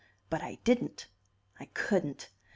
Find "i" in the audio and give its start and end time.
0.41-0.57, 1.59-1.65